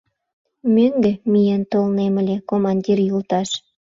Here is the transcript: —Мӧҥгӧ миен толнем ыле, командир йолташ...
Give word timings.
—Мӧҥгӧ 0.75 1.11
миен 1.31 1.63
толнем 1.71 2.13
ыле, 2.21 2.35
командир 2.49 2.99
йолташ... 3.09 3.49